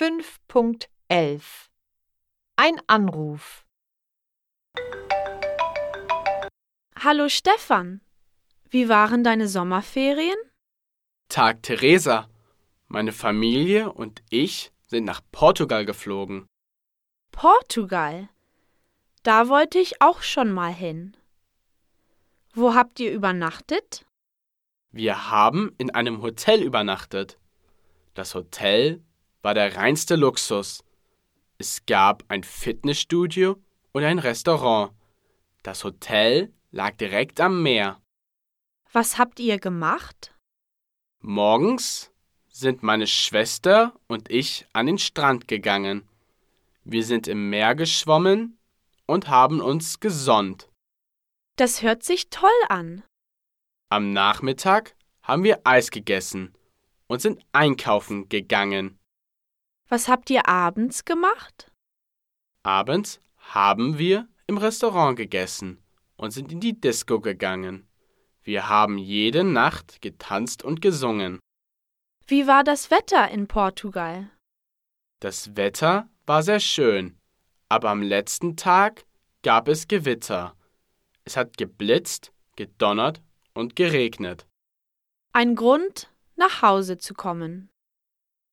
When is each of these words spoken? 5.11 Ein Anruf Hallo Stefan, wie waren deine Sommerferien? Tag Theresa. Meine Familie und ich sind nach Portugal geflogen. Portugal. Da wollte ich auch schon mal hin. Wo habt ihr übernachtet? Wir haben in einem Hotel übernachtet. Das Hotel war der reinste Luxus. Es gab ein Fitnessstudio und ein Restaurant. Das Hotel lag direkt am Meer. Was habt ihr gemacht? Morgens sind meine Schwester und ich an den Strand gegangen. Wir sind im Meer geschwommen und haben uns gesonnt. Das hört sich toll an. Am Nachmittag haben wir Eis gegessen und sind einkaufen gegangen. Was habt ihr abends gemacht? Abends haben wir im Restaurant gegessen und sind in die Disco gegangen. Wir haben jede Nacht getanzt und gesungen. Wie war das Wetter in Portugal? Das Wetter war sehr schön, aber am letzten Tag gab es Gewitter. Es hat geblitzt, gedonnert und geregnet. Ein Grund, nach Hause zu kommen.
5.11 0.00 1.42
Ein 2.54 2.80
Anruf 2.86 3.66
Hallo 6.96 7.28
Stefan, 7.28 8.00
wie 8.70 8.88
waren 8.88 9.24
deine 9.24 9.48
Sommerferien? 9.48 10.36
Tag 11.28 11.64
Theresa. 11.64 12.28
Meine 12.86 13.10
Familie 13.10 13.92
und 13.92 14.22
ich 14.30 14.70
sind 14.86 15.02
nach 15.02 15.20
Portugal 15.32 15.84
geflogen. 15.84 16.46
Portugal. 17.32 18.28
Da 19.24 19.48
wollte 19.48 19.80
ich 19.80 20.00
auch 20.00 20.22
schon 20.22 20.52
mal 20.52 20.72
hin. 20.72 21.16
Wo 22.52 22.72
habt 22.72 23.00
ihr 23.00 23.10
übernachtet? 23.10 24.06
Wir 24.92 25.28
haben 25.28 25.74
in 25.76 25.90
einem 25.90 26.22
Hotel 26.22 26.62
übernachtet. 26.62 27.40
Das 28.14 28.36
Hotel 28.36 29.02
war 29.42 29.54
der 29.54 29.76
reinste 29.76 30.16
Luxus. 30.16 30.84
Es 31.58 31.84
gab 31.86 32.24
ein 32.28 32.44
Fitnessstudio 32.44 33.56
und 33.92 34.04
ein 34.04 34.18
Restaurant. 34.18 34.92
Das 35.62 35.84
Hotel 35.84 36.52
lag 36.70 36.96
direkt 36.96 37.40
am 37.40 37.62
Meer. 37.62 38.00
Was 38.92 39.18
habt 39.18 39.40
ihr 39.40 39.58
gemacht? 39.58 40.34
Morgens 41.20 42.10
sind 42.48 42.82
meine 42.82 43.06
Schwester 43.06 43.94
und 44.06 44.30
ich 44.30 44.66
an 44.72 44.86
den 44.86 44.98
Strand 44.98 45.48
gegangen. 45.48 46.08
Wir 46.84 47.04
sind 47.04 47.28
im 47.28 47.50
Meer 47.50 47.74
geschwommen 47.74 48.58
und 49.06 49.28
haben 49.28 49.60
uns 49.60 50.00
gesonnt. 50.00 50.68
Das 51.56 51.82
hört 51.82 52.02
sich 52.02 52.30
toll 52.30 52.50
an. 52.68 53.02
Am 53.90 54.12
Nachmittag 54.12 54.94
haben 55.22 55.44
wir 55.44 55.60
Eis 55.64 55.90
gegessen 55.90 56.54
und 57.08 57.20
sind 57.20 57.44
einkaufen 57.52 58.28
gegangen. 58.28 58.97
Was 59.90 60.06
habt 60.08 60.28
ihr 60.28 60.46
abends 60.46 61.06
gemacht? 61.06 61.72
Abends 62.62 63.20
haben 63.38 63.96
wir 63.96 64.28
im 64.46 64.58
Restaurant 64.58 65.16
gegessen 65.16 65.82
und 66.16 66.32
sind 66.32 66.52
in 66.52 66.60
die 66.60 66.78
Disco 66.78 67.20
gegangen. 67.20 67.88
Wir 68.42 68.68
haben 68.68 68.98
jede 68.98 69.44
Nacht 69.44 70.02
getanzt 70.02 70.62
und 70.62 70.82
gesungen. 70.82 71.38
Wie 72.26 72.46
war 72.46 72.64
das 72.64 72.90
Wetter 72.90 73.30
in 73.30 73.48
Portugal? 73.48 74.30
Das 75.20 75.56
Wetter 75.56 76.08
war 76.26 76.42
sehr 76.42 76.60
schön, 76.60 77.18
aber 77.70 77.88
am 77.88 78.02
letzten 78.02 78.56
Tag 78.56 79.06
gab 79.42 79.68
es 79.68 79.88
Gewitter. 79.88 80.54
Es 81.24 81.38
hat 81.38 81.56
geblitzt, 81.56 82.32
gedonnert 82.56 83.22
und 83.54 83.74
geregnet. 83.74 84.46
Ein 85.32 85.54
Grund, 85.54 86.12
nach 86.36 86.60
Hause 86.60 86.98
zu 86.98 87.14
kommen. 87.14 87.70